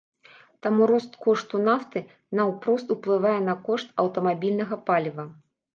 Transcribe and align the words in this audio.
Таму 0.65 0.87
рост 0.91 1.13
кошту 1.25 1.61
нафты 1.67 2.03
наўпрост 2.41 2.87
уплывае 2.97 3.39
на 3.51 3.57
кошт 3.69 3.87
аўтамабільнага 4.07 4.85
паліва. 4.91 5.33